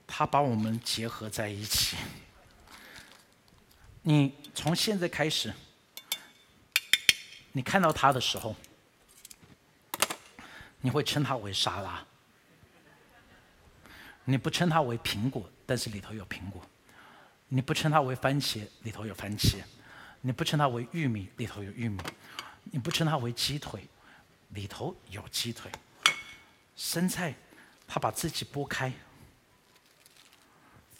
[0.07, 1.95] 它把我们结合在一起。
[4.01, 5.53] 你从现在开始，
[7.51, 8.55] 你看到它的时候。
[10.85, 12.05] 你会称它为沙拉，
[14.25, 16.61] 你不称它为苹果，但是里头有苹果；
[17.47, 19.63] 你不称它为番茄，里头有番茄；
[20.19, 22.03] 你不称它为玉米，里头有玉米；
[22.65, 23.87] 你不称它为鸡腿，
[24.49, 25.71] 里头有鸡腿。
[26.75, 27.35] 生菜，
[27.87, 28.91] 它把自己剥开，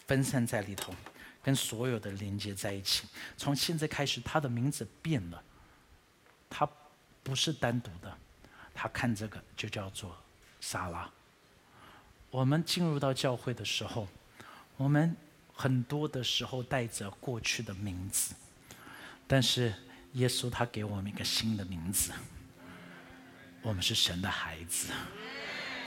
[0.06, 0.94] 分散在里头，
[1.42, 3.06] 跟所有的连接在一起。
[3.36, 5.42] 从现在开始，它的名字变了，
[6.48, 6.68] 它
[7.22, 8.16] 不是单独的。
[8.76, 10.16] 他看这个就叫做
[10.60, 11.08] 沙拉。
[12.30, 14.08] 我们进入到教会的时候，
[14.76, 15.16] 我们
[15.54, 18.34] 很多的时候带着过去的名字，
[19.28, 19.72] 但是
[20.14, 22.10] 耶稣他给我们一个新的名字，
[23.62, 24.88] 我们是神的孩子。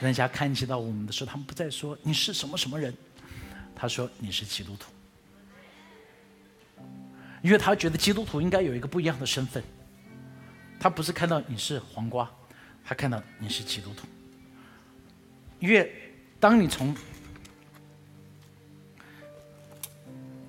[0.00, 2.94] 人家看见到我们的时候，他们不再说你是什么什么人，
[3.74, 4.92] 他说你是基督徒，
[7.42, 9.62] 因为他觉得基督徒应该有一个不一样的身份，
[10.78, 12.30] 他不是看到你是黄瓜。
[12.84, 14.06] 他看到你是基督徒，
[15.60, 15.92] 因为
[16.40, 16.96] 当你从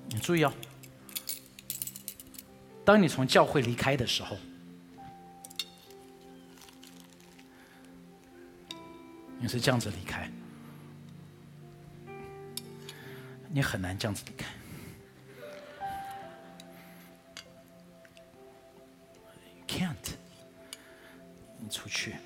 [0.08, 0.50] 你注意哦，
[2.90, 4.36] 当你从教会离开的时候，
[9.38, 10.28] 你是这样子离开，
[13.48, 14.48] 你很难这样子离开
[19.68, 19.94] ，can't，
[21.60, 22.16] 你出去。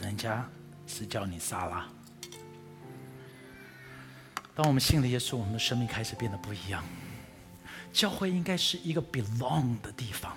[0.00, 0.44] 人家
[0.88, 1.88] 是叫你沙拉。
[4.56, 6.82] 当我们信了耶稣，我们的生命开始变得不一样。
[7.96, 10.36] 教会应该是一个 belong 的地方。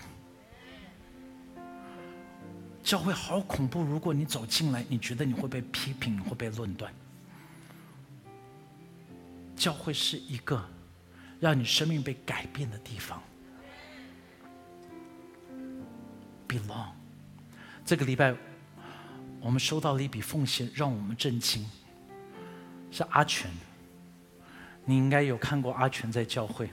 [2.82, 6.90] 教会好恐怖，如果你走进来，你觉得你会被批评，会被论断。
[9.58, 10.66] 教会是一个
[11.42, 13.22] 让你生命被改变的地方。
[16.48, 16.92] belong，
[17.84, 18.34] 这个礼拜。
[19.42, 21.70] 我们收到了一笔奉献，让我们震惊。
[22.90, 23.52] 是阿全，
[24.86, 26.70] 你应该有看过阿全在教会，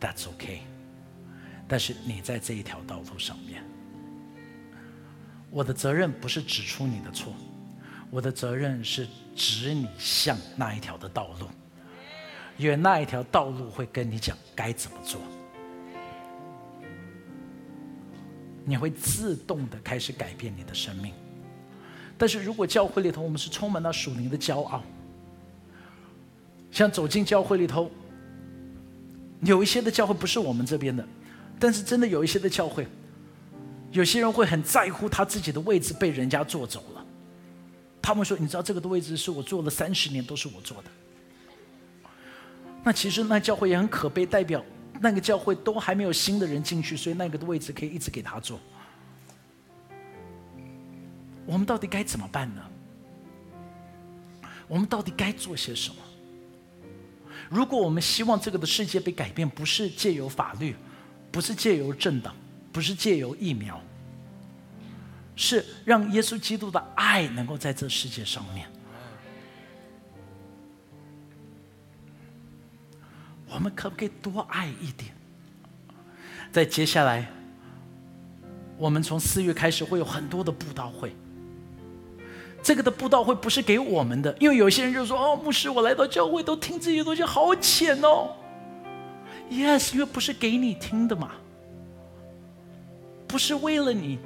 [0.00, 0.62] ，That's OK。
[1.68, 3.62] 但是你在这一条道路上面，
[5.50, 7.34] 我的责任不是指出你的错，
[8.10, 9.06] 我的责任是
[9.36, 11.48] 指你向那一条的道路。
[12.58, 15.20] 因为那一条道路会跟你讲该怎么做，
[18.64, 21.12] 你会自动的开始改变你的生命。
[22.16, 24.82] 但是如果教会里头我们是充满了属灵的骄傲，
[26.70, 27.90] 像走进教会里头，
[29.40, 31.04] 有一些的教会不是我们这边的，
[31.58, 32.86] 但是真的有一些的教会，
[33.90, 37.04] 有些人会很在乎他自己的位置被人家坐走了，
[38.00, 40.90] 他们说：“你知道这个的位置是我坐了三十年，都是我坐的。”
[42.84, 44.64] 那其实那教会也很可悲，代表
[45.00, 48.58] 那个教会都还没有新的人进去，所以那个的位置可以一直给他坐。
[51.46, 52.62] 我们到底该怎么办呢？
[54.68, 55.96] 我们到底该做些什么？
[57.50, 60.74] 如果我们希望这个的世界被改变，不是借由法律，
[61.30, 62.34] 不是借由政党，
[62.72, 63.78] 不是借由疫苗，
[65.36, 68.71] 是让耶稣基督的爱能够在这世界上面。
[73.54, 75.12] 我们可不可以多爱一点？
[76.50, 77.26] 在接下来，
[78.76, 81.14] 我们从四月开始会有很多的布道会。
[82.62, 88.30] 这个的布道会不是给我们的，因为有些人就说：“哦，牧师，我来到教会都听这些东西，好浅哦。
[89.50, 91.32] ”Yes，因为不是给你听的嘛，
[93.26, 94.20] 不是为了你，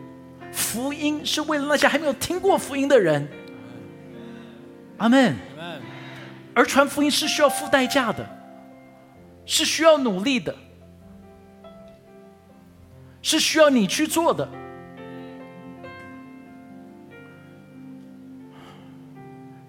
[0.52, 3.26] 福音是为了那些还没有听过福音的人。
[4.98, 5.34] 阿门。
[6.54, 8.35] 而传福音是需要付代价的。
[9.46, 10.54] 是需要努力的，
[13.22, 14.46] 是需要你去做的。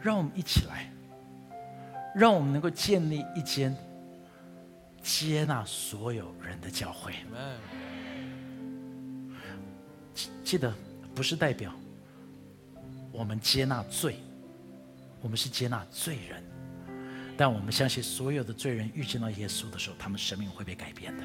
[0.01, 0.91] 让我们一起来，
[2.15, 3.75] 让我们能够建立一间
[5.01, 7.13] 接纳所有人的教会。
[10.43, 10.73] 记得，
[11.13, 11.73] 不是代表
[13.11, 14.15] 我们接纳罪，
[15.21, 16.41] 我们是接纳罪人。
[17.37, 21.23] 但我们相信，所有的罪人遇见到耶稣的时候，他们生命会被改变的。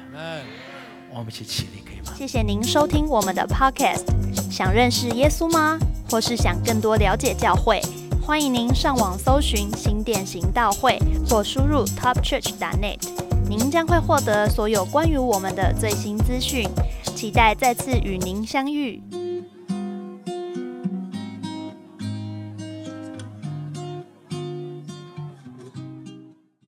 [1.09, 2.13] 我们一起起立，可以吗？
[2.15, 4.05] 谢谢您收听我们的 Podcast。
[4.51, 5.79] 想认识耶稣吗？
[6.09, 7.81] 或是想更多了解教会？
[8.21, 12.99] 欢迎您上网搜寻新店行道会，或输入 topchurch.net，
[13.49, 16.69] 您将会获得所有关于我们的最新资讯。
[17.15, 19.01] 期待再次与您相遇。